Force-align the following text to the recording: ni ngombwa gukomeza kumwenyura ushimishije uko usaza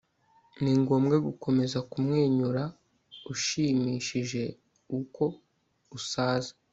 ni 0.61 0.73
ngombwa 0.81 1.15
gukomeza 1.27 1.77
kumwenyura 1.91 2.63
ushimishije 3.33 4.43
uko 4.99 5.23
usaza 5.97 6.53